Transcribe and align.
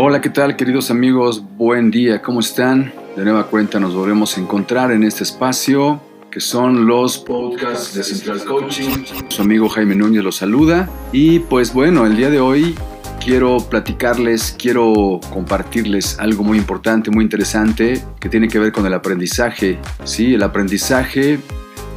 Hola, 0.00 0.20
¿qué 0.20 0.30
tal 0.30 0.54
queridos 0.54 0.92
amigos? 0.92 1.42
Buen 1.56 1.90
día, 1.90 2.22
¿cómo 2.22 2.38
están? 2.38 2.92
De 3.16 3.24
nueva 3.24 3.48
cuenta 3.48 3.80
nos 3.80 3.96
volvemos 3.96 4.36
a 4.36 4.40
encontrar 4.40 4.92
en 4.92 5.02
este 5.02 5.24
espacio 5.24 6.00
que 6.30 6.38
son 6.38 6.86
los 6.86 7.18
podcasts 7.18 7.94
de 7.94 8.04
Central 8.04 8.44
Coaching. 8.44 8.90
Su 9.26 9.42
amigo 9.42 9.68
Jaime 9.68 9.96
Núñez 9.96 10.22
los 10.22 10.36
saluda 10.36 10.88
y 11.10 11.40
pues 11.40 11.74
bueno, 11.74 12.06
el 12.06 12.16
día 12.16 12.30
de 12.30 12.38
hoy 12.38 12.76
quiero 13.20 13.56
platicarles, 13.56 14.54
quiero 14.56 15.18
compartirles 15.32 16.20
algo 16.20 16.44
muy 16.44 16.58
importante, 16.58 17.10
muy 17.10 17.24
interesante 17.24 18.00
que 18.20 18.28
tiene 18.28 18.46
que 18.46 18.60
ver 18.60 18.70
con 18.70 18.86
el 18.86 18.94
aprendizaje. 18.94 19.80
Sí, 20.04 20.34
el 20.34 20.44
aprendizaje 20.44 21.40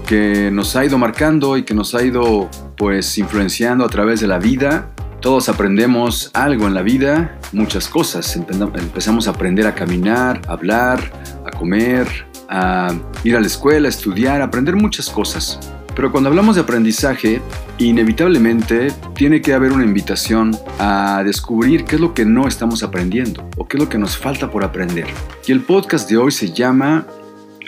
que 0.08 0.50
nos 0.50 0.76
ha 0.76 0.84
ido 0.84 0.98
marcando 0.98 1.56
y 1.56 1.62
que 1.62 1.76
nos 1.76 1.94
ha 1.94 2.04
ido 2.04 2.50
pues 2.78 3.20
influenciando 3.20 3.86
a 3.86 3.90
través 3.90 4.22
de 4.22 4.28
la 4.28 4.40
vida 4.40 4.90
todos 5.22 5.50
aprendemos 5.50 6.32
algo 6.34 6.68
en 6.68 6.74
la 6.74 6.82
vida, 6.82 7.40
muchas 7.54 7.88
cosas. 7.88 8.36
Empezamos 8.36 9.28
a 9.28 9.32
aprender 9.32 9.68
a 9.68 9.76
caminar, 9.76 10.42
a 10.48 10.54
hablar, 10.54 11.00
a 11.46 11.52
comer, 11.52 12.08
a 12.50 12.92
ir 13.24 13.38
a 13.38 13.40
la 13.40 13.46
escuela, 13.48 13.88
a 13.88 13.90
estudiar, 13.90 14.42
a 14.42 14.46
aprender 14.46 14.76
muchas 14.76 15.10
cosas. 15.10 15.60
Pero 15.96 16.12
cuando 16.12 16.30
hablamos 16.30 16.56
de 16.56 16.62
aprendizaje, 16.62 17.40
inevitablemente 17.78 18.92
tiene 19.14 19.42
que 19.42 19.54
haber 19.54 19.72
una 19.72 19.84
invitación 19.84 20.58
a 20.80 21.22
descubrir 21.24 21.86
qué 21.86 21.96
es 21.96 22.02
lo 22.02 22.16
que 22.16 22.26
no 22.26 22.48
estamos 22.48 22.82
aprendiendo 22.82 23.48
o 23.58 23.68
qué 23.68 23.78
es 23.78 23.84
lo 23.84 23.90
que 23.90 24.00
nos 24.00 24.18
falta 24.18 24.50
por 24.50 24.64
aprender. 24.64 25.06
Y 25.46 25.52
el 25.52 25.62
podcast 25.62 26.10
de 26.10 26.18
hoy 26.18 26.32
se 26.32 26.52
llama 26.52 27.06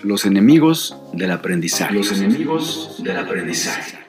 Los 0.02 0.26
enemigos 0.26 0.98
del 1.14 1.30
aprendizaje. 1.30 1.94
Los 1.94 2.12
enemigos 2.14 2.96
del 3.04 3.18
aprendizaje. 3.18 4.00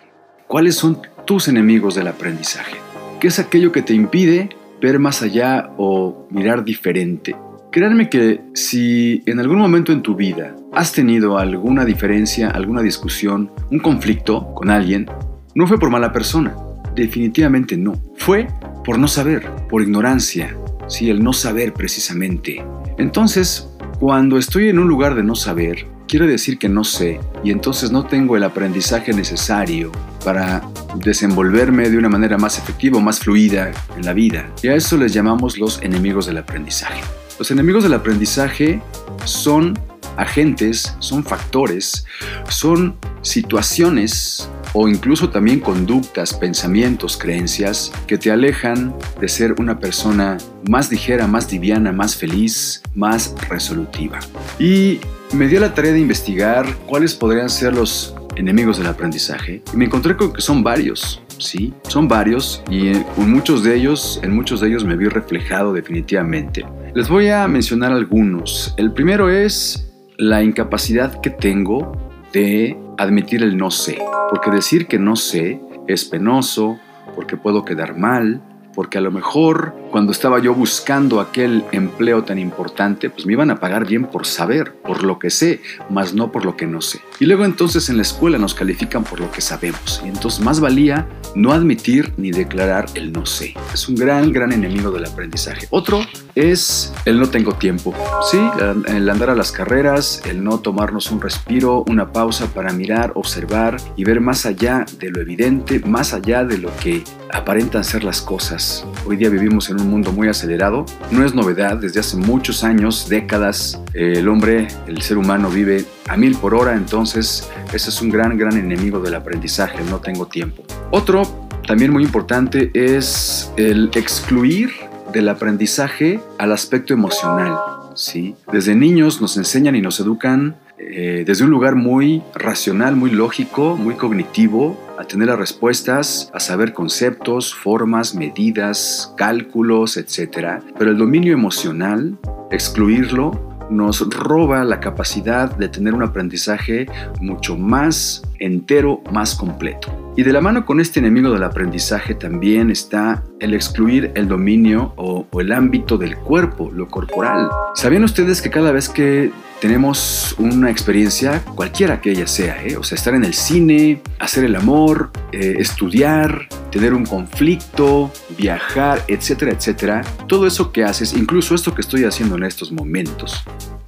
¿Cuáles 0.47 0.77
son 0.77 1.03
tus 1.27 1.49
enemigos 1.49 1.95
del 1.95 2.09
aprendizaje? 2.09 2.94
¿Qué 3.25 3.29
es 3.29 3.39
aquello 3.39 3.73
que 3.73 3.81
te 3.81 3.95
impide 3.95 4.51
ver 4.83 4.99
más 4.99 5.23
allá 5.23 5.71
o 5.79 6.29
mirar 6.29 6.63
diferente? 6.63 7.35
Créanme 7.73 8.11
que 8.11 8.43
si 8.53 9.23
en 9.25 9.41
algún 9.41 9.57
momento 9.57 9.93
en 9.93 10.03
tu 10.03 10.15
vida 10.15 10.55
has 10.75 10.93
tenido 10.93 11.39
alguna 11.39 11.87
diferencia, 11.87 12.51
alguna 12.51 12.83
discusión, 12.83 13.51
un 13.71 13.79
conflicto 13.79 14.53
con 14.53 14.69
alguien, 14.69 15.07
no 15.55 15.67
fue 15.67 15.79
por 15.79 15.89
mala 15.89 16.13
persona, 16.13 16.55
definitivamente 16.95 17.79
no. 17.79 17.95
Fue 18.19 18.47
por 18.85 18.99
no 18.99 19.09
saber, 19.09 19.49
por 19.71 19.81
ignorancia, 19.81 20.55
sí, 20.87 21.09
el 21.09 21.25
no 21.25 21.33
saber 21.33 21.73
precisamente. 21.73 22.63
Entonces, 22.99 23.71
cuando 24.01 24.37
estoy 24.37 24.69
en 24.69 24.79
un 24.79 24.89
lugar 24.89 25.15
de 25.15 25.23
no 25.23 25.35
saber, 25.35 25.87
quiere 26.09 26.27
decir 26.27 26.59
que 26.59 26.69
no 26.69 26.85
sé 26.85 27.21
y 27.43 27.51
entonces 27.51 27.91
no 27.91 28.05
tengo 28.07 28.37
el 28.37 28.45
aprendizaje 28.45 29.13
necesario 29.13 29.91
para 30.25 30.63
desenvolverme 30.97 31.89
de 31.91 31.99
una 31.99 32.09
manera 32.09 32.39
más 32.39 32.59
efectiva 32.59 32.99
o 32.99 33.01
más 33.01 33.21
fluida 33.21 33.73
en 33.97 34.05
la 34.05 34.13
vida. 34.13 34.49
Y 34.63 34.69
a 34.69 34.75
eso 34.75 34.97
les 34.97 35.13
llamamos 35.13 35.59
los 35.59 35.83
enemigos 35.83 36.27
del 36.27 36.39
aprendizaje. 36.39 37.01
Los 37.39 37.51
enemigos 37.51 37.83
del 37.83 37.95
aprendizaje 37.95 38.81
son 39.25 39.79
agentes, 40.17 40.95
son 41.01 41.25
factores, 41.25 42.07
son 42.49 42.97
situaciones 43.23 44.49
o 44.73 44.89
incluso 44.89 45.31
también 45.31 45.61
conductas, 45.61 46.35
pensamientos, 46.35 47.17
creencias 47.17 47.93
que 48.07 48.19
te 48.19 48.31
alejan 48.31 48.95
de 49.21 49.29
ser 49.29 49.55
una 49.59 49.79
persona 49.79 50.37
más 50.69 50.91
ligera, 50.91 51.27
más 51.27 51.51
liviana, 51.51 51.93
más 51.93 52.17
feliz, 52.17 52.83
más 52.95 53.35
resolutiva. 53.49 54.19
Y 54.59 55.01
me 55.35 55.49
dio 55.49 55.59
la 55.59 55.75
tarea 55.75 55.93
de 55.93 56.01
investigar 56.01 56.65
cuáles 56.87 57.15
podrían 57.15 57.51
ser 57.51 57.75
los 57.75 58.15
enemigos 58.37 58.79
del 58.79 58.87
aprendizaje 58.87 59.63
y 59.73 59.77
me 59.77 59.85
encontré 59.87 60.17
con 60.17 60.33
que 60.33 60.41
son 60.41 60.63
varios. 60.63 61.21
Sí, 61.39 61.75
son 61.89 62.07
varios 62.07 62.63
y 62.71 62.93
con 63.17 63.31
muchos 63.33 63.65
de 63.65 63.75
ellos, 63.75 64.21
en 64.23 64.33
muchos 64.33 64.61
de 64.61 64.69
ellos 64.69 64.85
me 64.85 64.97
vi 64.97 65.09
reflejado 65.09 65.73
definitivamente. 65.73 66.65
Les 66.95 67.09
voy 67.09 67.29
a 67.29 67.49
mencionar 67.49 67.93
algunos. 67.93 68.75
El 68.77 68.93
primero 68.93 69.29
es 69.29 69.93
la 70.17 70.45
incapacidad 70.45 71.21
que 71.21 71.31
tengo 71.31 71.93
de 72.33 72.77
admitir 72.99 73.43
el 73.43 73.57
no 73.57 73.73
sé, 73.73 73.99
porque 74.31 74.53
decir 74.53 74.87
que 74.87 75.01
no 75.01 75.17
sé 75.17 75.61
es 75.89 76.05
penoso, 76.05 76.79
porque 77.17 77.37
puedo 77.37 77.65
quedar 77.65 77.99
mal, 77.99 78.41
porque 78.75 78.99
a 78.99 79.01
lo 79.01 79.11
mejor 79.11 79.75
cuando 79.95 80.11
estaba 80.11 80.41
yo 80.41 80.57
buscando 80.57 81.21
aquel 81.21 81.65
empleo 81.71 82.25
tan 82.25 82.37
importante, 82.41 83.11
pues 83.11 83.27
me 83.27 83.35
iban 83.35 83.53
a 83.53 83.61
pagar 83.61 83.87
bien 83.87 84.07
por 84.07 84.27
saber, 84.27 84.75
por 84.83 85.05
lo 85.05 85.21
que 85.21 85.31
sé, 85.31 85.61
más 85.89 86.15
no 86.15 86.33
por 86.33 86.45
lo 86.45 86.57
que 86.57 86.67
no 86.67 86.81
sé. 86.81 87.01
Y 87.21 87.27
luego 87.27 87.45
entonces 87.45 87.89
en 87.89 87.99
la 87.99 88.03
escuela 88.03 88.37
nos 88.37 88.55
califican 88.55 89.05
por 89.05 89.21
lo 89.21 89.31
que 89.31 89.41
sabemos, 89.41 90.03
y 90.05 90.09
entonces 90.09 90.41
más 90.41 90.59
valía 90.59 91.07
no 91.37 91.53
admitir 91.53 92.13
ni 92.17 92.33
declarar 92.33 92.87
el 92.95 93.13
no 93.13 93.25
sé. 93.25 93.55
Es 93.73 93.89
un 93.89 93.95
gran, 93.95 94.33
gran 94.33 94.51
enemigo 94.51 94.91
del 94.91 95.05
aprendizaje. 95.05 95.69
Otro 95.71 96.01
es 96.35 96.93
el 97.05 97.21
no 97.21 97.29
tengo 97.29 97.55
tiempo. 97.55 97.95
Sí, 98.29 98.41
el 98.89 99.09
andar 99.09 99.31
a 99.31 99.37
las 99.37 99.53
carreras, 99.53 100.23
el 100.29 100.43
no 100.43 100.59
tomarnos 100.59 101.13
un 101.13 101.21
respiro, 101.21 101.85
una 101.89 102.11
pausa 102.11 102.47
para 102.49 102.73
mirar, 102.73 103.13
observar 103.15 103.77
y 103.97 104.03
ver 104.03 104.21
más 104.21 104.45
allá 104.45 104.87
de 104.99 105.11
lo 105.11 105.21
evidente, 105.21 105.79
más 105.79 106.15
allá 106.15 106.43
de 106.43 106.59
lo 106.59 106.75
que 106.79 107.05
aparentan 107.33 107.85
ser 107.85 108.05
las 108.05 108.21
cosas. 108.21 108.87
Hoy 109.07 109.17
día 109.17 109.29
vivimos 109.29 109.69
en 109.71 109.81
un 109.81 109.84
mundo 109.85 110.13
muy 110.13 110.29
acelerado. 110.29 110.87
No 111.11 111.25
es 111.25 111.35
novedad, 111.35 111.77
desde 111.77 112.01
hace 112.01 112.17
muchos 112.17 112.65
años, 112.65 113.09
décadas, 113.09 113.81
el 113.93 114.29
hombre, 114.29 114.69
el 114.87 115.03
ser 115.03 115.19
humano 115.19 115.51
vive 115.51 115.85
a 116.09 116.17
mil 116.17 116.37
por 116.37 116.55
hora, 116.55 116.75
entonces 116.75 117.49
ese 117.73 117.91
es 117.91 118.03
un 118.03 118.11
gran, 118.11 118.37
gran 118.37 118.57
enemigo 118.57 119.01
del 119.01 119.15
aprendizaje, 119.15 119.79
no 119.91 119.99
tengo 120.01 120.27
tiempo. 120.27 120.65
Otro, 120.91 121.49
también 121.67 121.93
muy 121.93 122.03
importante, 122.03 122.71
es 122.75 123.53
el 123.57 123.91
excluir 123.95 124.71
del 125.13 125.29
aprendizaje 125.29 126.21
al 126.39 126.53
aspecto 126.53 126.93
emocional. 126.93 127.57
¿sí? 127.95 128.35
Desde 128.53 128.75
niños 128.75 129.21
nos 129.21 129.37
enseñan 129.37 129.77
y 129.77 129.81
nos 129.81 130.01
educan 130.01 130.57
eh, 130.79 131.25
desde 131.27 131.45
un 131.45 131.51
lugar 131.51 131.77
muy 131.77 132.23
racional, 132.35 132.97
muy 132.97 133.11
lógico, 133.11 133.77
muy 133.77 133.95
cognitivo, 133.95 134.77
a 134.99 135.05
tener 135.05 135.29
las 135.29 135.39
respuestas, 135.39 136.31
a 136.33 136.41
saber 136.41 136.73
conceptos, 136.73 137.55
formas, 137.55 138.15
medidas, 138.15 139.13
cálculos, 139.17 139.97
etc. 139.97 140.63
Pero 140.79 140.91
el 140.91 140.99
dominio 140.99 141.33
emocional, 141.33 142.19
excluirlo, 142.51 143.55
nos 143.71 144.01
roba 144.11 144.65
la 144.65 144.81
capacidad 144.81 145.55
de 145.57 145.69
tener 145.69 145.95
un 145.95 146.03
aprendizaje 146.03 146.87
mucho 147.21 147.57
más 147.57 148.23
entero, 148.39 149.03
más 149.11 149.35
completo. 149.35 150.13
Y 150.17 150.23
de 150.23 150.33
la 150.33 150.41
mano 150.41 150.65
con 150.65 150.81
este 150.81 151.01
enemigo 151.01 151.31
del 151.33 151.43
aprendizaje 151.43 152.15
también 152.15 152.71
está 152.71 153.25
el 153.41 153.55
excluir 153.55 154.13
el 154.15 154.29
dominio 154.29 154.93
o, 154.97 155.27
el 155.41 155.53
ámbito 155.53 155.99
del 155.99 156.17
cuerpo, 156.17 156.71
lo 156.73 156.89
corporal. 156.89 157.49
¿Sabían 157.75 158.05
ustedes 158.05 158.41
que 158.41 158.51
cada 158.51 158.71
vez 158.71 158.89
que 158.89 159.33
tenemos 159.61 160.35
una 160.39 160.71
experiencia, 160.71 161.45
cualquiera 161.55 162.01
que 162.01 162.13
ella 162.13 162.27
sea, 162.27 162.65
¿eh? 162.65 162.77
o 162.77 162.83
sea, 162.83 162.97
estar 162.97 163.15
en 163.15 163.25
el 163.25 163.35
cine, 163.35 164.03
hacer 164.19 164.45
el 164.45 164.57
amor, 164.57 165.11
eh, 165.33 165.57
estudiar, 165.59 166.49
tener 166.71 166.95
un 166.95 167.07
conflicto, 167.07 168.13
viajar, 168.37 169.03
etcétera, 169.09 169.53
etcétera, 169.53 170.03
todo 170.27 170.47
eso 170.47 170.73
que 170.73 170.85
haces, 170.85 171.15
incluso 171.15 171.55
esto 171.55 171.75
que 171.75 171.81
estoy 171.81 172.05
haciendo 172.05 172.37
en 172.37 172.45
estos 172.45 172.73
momentos, 172.73 173.45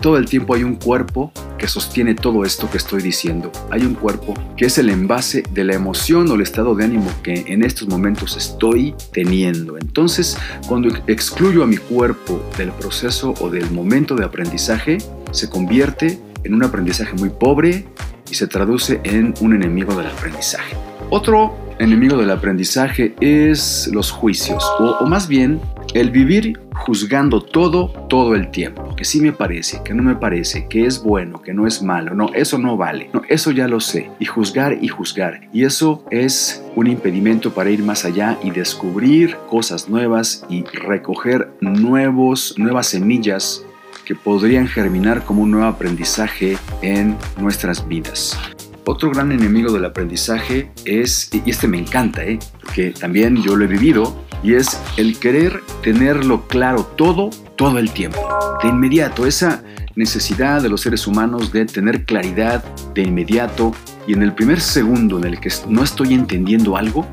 todo 0.06 0.18
el 0.18 0.26
tiempo 0.26 0.54
hay 0.54 0.62
un 0.62 0.76
cuerpo 0.76 1.32
que 1.58 1.66
sostiene 1.66 2.14
todo 2.14 2.44
esto 2.44 2.70
que 2.70 2.76
estoy 2.76 3.02
diciendo. 3.02 3.50
Hay 3.70 3.82
un 3.82 3.94
cuerpo 3.94 4.34
que 4.56 4.66
es 4.66 4.78
el 4.78 4.90
envase 4.90 5.42
de 5.50 5.64
la 5.64 5.74
emoción 5.74 6.30
o 6.30 6.34
el 6.34 6.42
estado 6.42 6.74
de 6.74 6.84
ánimo 6.84 7.10
que 7.22 7.44
en 7.48 7.64
estos 7.64 7.88
momentos 7.88 8.36
estoy 8.36 8.94
teniendo. 9.12 9.78
Entonces, 9.78 10.36
cuando 10.68 10.94
excluyo 11.06 11.62
a 11.62 11.66
mi 11.66 11.78
cuerpo 11.78 12.40
del 12.58 12.70
proceso 12.72 13.34
o 13.40 13.50
del 13.50 13.70
momento 13.70 14.14
de 14.14 14.24
aprendizaje, 14.24 14.98
se 15.32 15.48
convierte 15.50 16.18
en 16.44 16.54
un 16.54 16.62
aprendizaje 16.62 17.14
muy 17.14 17.30
pobre 17.30 17.86
y 18.30 18.34
se 18.34 18.46
traduce 18.46 19.00
en 19.04 19.34
un 19.40 19.54
enemigo 19.54 19.94
del 19.94 20.06
aprendizaje. 20.06 20.76
Otro 21.10 21.56
enemigo 21.78 22.16
del 22.16 22.30
aprendizaje 22.30 23.14
es 23.20 23.88
los 23.92 24.10
juicios, 24.10 24.64
o, 24.78 25.06
más 25.06 25.28
bien 25.28 25.60
el 25.94 26.10
vivir 26.10 26.58
juzgando 26.74 27.40
todo, 27.40 27.88
todo 28.08 28.34
el 28.34 28.50
tiempo. 28.50 28.94
Que 28.96 29.04
sí 29.04 29.20
me 29.20 29.32
parece, 29.32 29.82
que 29.84 29.94
no 29.94 30.02
me 30.02 30.16
parece, 30.16 30.66
que 30.68 30.84
es 30.84 31.02
bueno, 31.02 31.40
que 31.40 31.54
no 31.54 31.66
es 31.66 31.82
malo. 31.82 32.14
No, 32.14 32.30
eso 32.34 32.58
no 32.58 32.76
vale. 32.76 33.08
No, 33.12 33.22
eso 33.28 33.50
ya 33.50 33.68
lo 33.68 33.80
sé. 33.80 34.10
Y 34.18 34.26
juzgar 34.26 34.78
y 34.82 34.88
juzgar. 34.88 35.48
Y 35.52 35.64
eso 35.64 36.04
es 36.10 36.62
un 36.74 36.86
impedimento 36.86 37.52
para 37.54 37.70
ir 37.70 37.82
más 37.82 38.04
allá 38.04 38.38
y 38.42 38.50
descubrir 38.50 39.36
cosas 39.48 39.88
nuevas 39.88 40.44
y 40.50 40.64
recoger 40.64 41.50
nuevos, 41.60 42.54
nuevas 42.58 42.88
semillas 42.88 43.64
que 44.06 44.14
podrían 44.14 44.68
germinar 44.68 45.24
como 45.24 45.42
un 45.42 45.50
nuevo 45.50 45.66
aprendizaje 45.66 46.56
en 46.80 47.18
nuestras 47.38 47.86
vidas. 47.86 48.38
Otro 48.86 49.10
gran 49.10 49.32
enemigo 49.32 49.72
del 49.72 49.84
aprendizaje 49.84 50.70
es, 50.84 51.28
y 51.32 51.50
este 51.50 51.66
me 51.66 51.76
encanta, 51.76 52.24
¿eh? 52.24 52.38
porque 52.62 52.92
también 52.92 53.42
yo 53.42 53.56
lo 53.56 53.64
he 53.64 53.68
vivido, 53.68 54.16
y 54.44 54.54
es 54.54 54.80
el 54.96 55.18
querer 55.18 55.60
tenerlo 55.82 56.46
claro 56.46 56.84
todo, 56.84 57.30
todo 57.56 57.78
el 57.78 57.90
tiempo, 57.90 58.20
de 58.62 58.68
inmediato, 58.68 59.26
esa 59.26 59.64
necesidad 59.96 60.62
de 60.62 60.68
los 60.68 60.82
seres 60.82 61.06
humanos 61.06 61.52
de 61.52 61.66
tener 61.66 62.04
claridad 62.04 62.62
de 62.94 63.02
inmediato 63.02 63.74
y 64.06 64.12
en 64.12 64.22
el 64.22 64.34
primer 64.34 64.60
segundo 64.60 65.18
en 65.18 65.24
el 65.24 65.40
que 65.40 65.50
no 65.68 65.82
estoy 65.82 66.14
entendiendo 66.14 66.76
algo, 66.76 67.06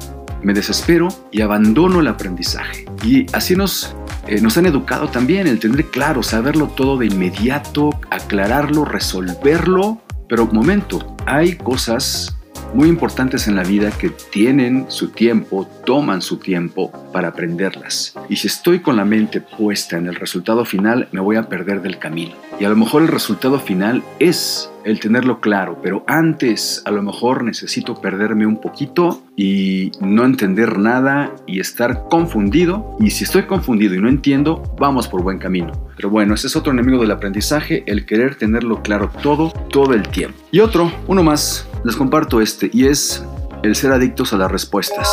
me 0.43 0.53
desespero 0.53 1.07
y 1.31 1.41
abandono 1.41 2.01
el 2.01 2.07
aprendizaje. 2.07 2.85
Y 3.03 3.25
así 3.33 3.55
nos 3.55 3.95
eh, 4.27 4.39
nos 4.41 4.57
han 4.57 4.65
educado 4.65 5.09
también 5.09 5.47
el 5.47 5.59
tener 5.59 5.85
claro, 5.85 6.23
saberlo 6.23 6.67
todo 6.67 6.97
de 6.97 7.07
inmediato, 7.07 7.89
aclararlo, 8.09 8.85
resolverlo. 8.85 10.01
Pero 10.29 10.47
momento, 10.47 11.15
hay 11.25 11.57
cosas 11.57 12.35
muy 12.73 12.89
importantes 12.89 13.47
en 13.47 13.55
la 13.55 13.63
vida 13.63 13.91
que 13.91 14.09
tienen 14.09 14.85
su 14.87 15.09
tiempo, 15.09 15.67
toman 15.85 16.21
su 16.21 16.37
tiempo 16.37 16.91
para 17.11 17.29
aprenderlas. 17.29 18.15
Y 18.29 18.37
si 18.37 18.47
estoy 18.47 18.79
con 18.79 18.95
la 18.95 19.05
mente 19.05 19.41
puesta 19.41 19.97
en 19.97 20.07
el 20.07 20.15
resultado 20.15 20.65
final, 20.65 21.07
me 21.11 21.21
voy 21.21 21.35
a 21.35 21.49
perder 21.49 21.81
del 21.81 21.99
camino. 21.99 22.33
Y 22.59 22.65
a 22.65 22.69
lo 22.69 22.75
mejor 22.75 23.01
el 23.01 23.07
resultado 23.07 23.59
final 23.59 24.03
es 24.19 24.69
el 24.85 24.99
tenerlo 24.99 25.39
claro, 25.39 25.79
pero 25.81 26.03
antes 26.07 26.81
a 26.85 26.91
lo 26.91 27.01
mejor 27.01 27.43
necesito 27.43 27.95
perderme 27.95 28.45
un 28.45 28.59
poquito 28.59 29.23
y 29.35 29.91
no 30.01 30.25
entender 30.25 30.77
nada 30.77 31.33
y 31.47 31.59
estar 31.59 32.05
confundido. 32.09 32.95
Y 32.99 33.09
si 33.11 33.23
estoy 33.23 33.43
confundido 33.43 33.95
y 33.95 34.01
no 34.01 34.09
entiendo, 34.09 34.63
vamos 34.77 35.07
por 35.07 35.23
buen 35.23 35.39
camino. 35.39 35.71
Pero 35.95 36.09
bueno, 36.09 36.33
ese 36.33 36.47
es 36.47 36.55
otro 36.55 36.71
enemigo 36.73 37.01
del 37.01 37.11
aprendizaje, 37.11 37.83
el 37.87 38.05
querer 38.05 38.35
tenerlo 38.35 38.81
claro 38.81 39.09
todo, 39.21 39.51
todo 39.69 39.93
el 39.93 40.07
tiempo. 40.07 40.37
Y 40.51 40.59
otro, 40.59 40.91
uno 41.07 41.23
más, 41.23 41.67
les 41.83 41.95
comparto 41.95 42.41
este, 42.41 42.69
y 42.73 42.85
es 42.85 43.25
el 43.63 43.75
ser 43.75 43.91
adictos 43.91 44.33
a 44.33 44.37
las 44.37 44.51
respuestas. 44.51 45.09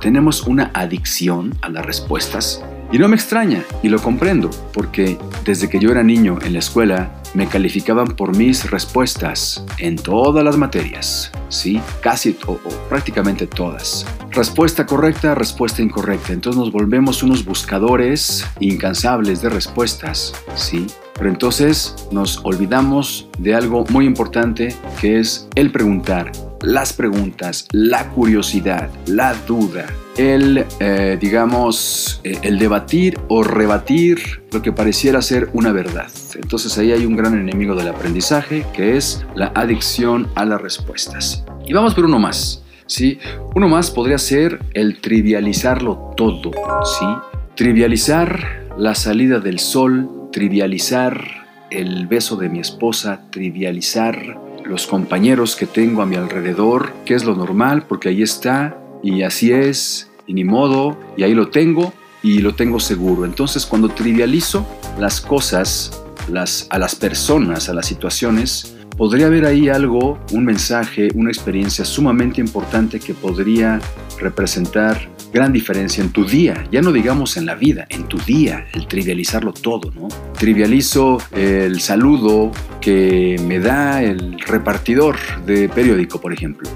Tenemos 0.00 0.42
una 0.46 0.70
adicción 0.74 1.54
a 1.62 1.68
las 1.68 1.84
respuestas 1.84 2.62
y 2.92 2.98
no 2.98 3.08
me 3.08 3.16
extraña, 3.16 3.64
y 3.82 3.88
lo 3.88 4.00
comprendo, 4.00 4.50
porque 4.72 5.18
desde 5.44 5.68
que 5.68 5.78
yo 5.78 5.90
era 5.90 6.02
niño 6.02 6.38
en 6.44 6.52
la 6.52 6.60
escuela 6.60 7.22
me 7.34 7.46
calificaban 7.46 8.08
por 8.08 8.36
mis 8.36 8.70
respuestas 8.70 9.64
en 9.78 9.96
todas 9.96 10.44
las 10.44 10.56
materias, 10.56 11.30
sí, 11.48 11.80
casi 12.00 12.36
o, 12.46 12.56
prácticamente 12.88 13.46
todas. 13.46 14.06
Respuesta 14.30 14.86
correcta, 14.86 15.34
respuesta 15.34 15.82
incorrecta. 15.82 16.32
Entonces 16.32 16.58
nos 16.58 16.72
volvemos 16.72 17.22
unos 17.22 17.44
buscadores 17.44 18.46
incansables 18.60 19.42
de 19.42 19.50
respuestas, 19.50 20.34
sí. 20.54 20.86
Pero 21.14 21.30
entonces 21.30 21.94
nos 22.10 22.40
olvidamos 22.44 23.28
de 23.38 23.54
algo 23.54 23.84
muy 23.90 24.04
importante 24.04 24.74
que 25.00 25.18
es 25.18 25.48
el 25.54 25.72
preguntar, 25.72 26.30
las 26.62 26.92
preguntas, 26.92 27.68
la 27.72 28.08
curiosidad, 28.10 28.90
la 29.06 29.34
duda, 29.46 29.86
el, 30.16 30.64
eh, 30.80 31.18
digamos, 31.20 32.20
eh, 32.24 32.38
el 32.42 32.58
debatir 32.58 33.18
o 33.28 33.42
rebatir 33.42 34.42
lo 34.52 34.62
que 34.62 34.72
pareciera 34.72 35.20
ser 35.22 35.50
una 35.52 35.72
verdad. 35.72 36.10
Entonces 36.34 36.76
ahí 36.78 36.92
hay 36.92 37.04
un 37.04 37.16
gran 37.16 37.38
enemigo 37.38 37.74
del 37.74 37.88
aprendizaje 37.88 38.64
que 38.74 38.96
es 38.96 39.24
la 39.34 39.52
adicción 39.54 40.28
a 40.34 40.44
las 40.44 40.60
respuestas. 40.60 41.44
Y 41.66 41.72
vamos 41.72 41.94
por 41.94 42.04
uno 42.04 42.18
más. 42.18 42.62
¿sí? 42.86 43.18
Uno 43.54 43.68
más 43.68 43.90
podría 43.90 44.18
ser 44.18 44.60
el 44.74 45.00
trivializarlo 45.00 46.12
todo. 46.16 46.50
¿sí? 46.84 47.06
Trivializar 47.54 48.66
la 48.78 48.94
salida 48.94 49.40
del 49.40 49.58
sol, 49.58 50.28
trivializar 50.32 51.46
el 51.70 52.06
beso 52.06 52.36
de 52.36 52.48
mi 52.48 52.60
esposa, 52.60 53.22
trivializar 53.30 54.45
los 54.68 54.86
compañeros 54.86 55.56
que 55.56 55.66
tengo 55.66 56.02
a 56.02 56.06
mi 56.06 56.16
alrededor, 56.16 56.92
que 57.04 57.14
es 57.14 57.24
lo 57.24 57.34
normal, 57.34 57.84
porque 57.88 58.08
ahí 58.08 58.22
está, 58.22 58.78
y 59.02 59.22
así 59.22 59.52
es, 59.52 60.10
y 60.26 60.34
ni 60.34 60.44
modo, 60.44 60.98
y 61.16 61.22
ahí 61.22 61.34
lo 61.34 61.48
tengo, 61.48 61.92
y 62.22 62.40
lo 62.40 62.54
tengo 62.54 62.80
seguro. 62.80 63.24
Entonces 63.24 63.64
cuando 63.66 63.88
trivializo 63.88 64.66
las 64.98 65.20
cosas, 65.20 66.02
las, 66.28 66.66
a 66.70 66.78
las 66.78 66.94
personas, 66.94 67.68
a 67.68 67.74
las 67.74 67.86
situaciones, 67.86 68.76
podría 68.96 69.26
haber 69.26 69.44
ahí 69.44 69.68
algo, 69.68 70.18
un 70.32 70.44
mensaje, 70.44 71.08
una 71.14 71.30
experiencia 71.30 71.84
sumamente 71.84 72.40
importante 72.40 72.98
que 72.98 73.14
podría 73.14 73.80
representar 74.18 75.08
gran 75.32 75.52
diferencia 75.52 76.02
en 76.02 76.10
tu 76.10 76.24
día, 76.24 76.66
ya 76.70 76.80
no 76.80 76.92
digamos 76.92 77.36
en 77.36 77.46
la 77.46 77.54
vida, 77.54 77.86
en 77.88 78.04
tu 78.04 78.18
día, 78.18 78.66
el 78.72 78.86
trivializarlo 78.86 79.52
todo, 79.52 79.90
¿no? 79.92 80.08
Trivializo 80.38 81.18
el 81.32 81.80
saludo 81.80 82.52
que 82.80 83.40
me 83.46 83.60
da 83.60 84.02
el 84.02 84.38
repartidor 84.40 85.16
de 85.44 85.68
periódico, 85.68 86.20
por 86.20 86.32
ejemplo. 86.32 86.68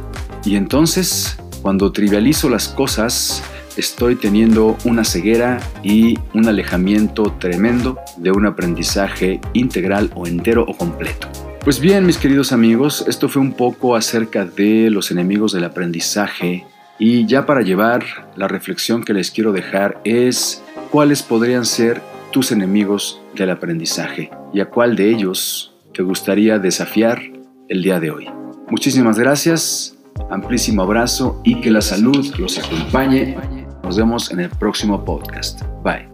Y 0.44 0.56
entonces, 0.56 1.38
cuando 1.62 1.92
trivializo 1.92 2.48
las 2.48 2.68
cosas, 2.68 3.42
estoy 3.76 4.16
teniendo 4.16 4.76
una 4.84 5.04
ceguera 5.04 5.60
y 5.82 6.18
un 6.34 6.48
alejamiento 6.48 7.34
tremendo 7.38 7.98
de 8.16 8.30
un 8.30 8.46
aprendizaje 8.46 9.40
integral 9.52 10.10
o 10.14 10.26
entero 10.26 10.64
o 10.66 10.76
completo. 10.76 11.28
Pues 11.64 11.78
bien, 11.78 12.06
mis 12.06 12.16
queridos 12.16 12.52
amigos, 12.52 13.04
esto 13.06 13.28
fue 13.28 13.42
un 13.42 13.52
poco 13.52 13.94
acerca 13.94 14.46
de 14.46 14.88
los 14.90 15.10
enemigos 15.10 15.52
del 15.52 15.64
aprendizaje 15.64 16.64
y 17.00 17.26
ya 17.26 17.46
para 17.46 17.62
llevar 17.62 18.04
la 18.36 18.46
reflexión 18.46 19.02
que 19.02 19.14
les 19.14 19.32
quiero 19.32 19.52
dejar 19.52 20.00
es 20.04 20.62
cuáles 20.90 21.22
podrían 21.22 21.64
ser 21.64 22.00
tus 22.30 22.52
enemigos 22.52 23.20
del 23.34 23.50
aprendizaje 23.50 24.30
y 24.52 24.60
a 24.60 24.66
cuál 24.66 24.94
de 24.94 25.10
ellos 25.10 25.74
te 25.94 26.02
gustaría 26.02 26.58
desafiar 26.58 27.20
el 27.68 27.82
día 27.82 27.98
de 27.98 28.10
hoy. 28.10 28.28
Muchísimas 28.68 29.18
gracias, 29.18 29.96
amplísimo 30.30 30.82
abrazo 30.82 31.40
y 31.42 31.60
que 31.60 31.70
la 31.70 31.80
salud 31.80 32.32
los 32.38 32.58
acompañe. 32.58 33.36
Nos 33.82 33.96
vemos 33.96 34.30
en 34.30 34.40
el 34.40 34.50
próximo 34.50 35.04
podcast. 35.04 35.62
Bye. 35.82 36.09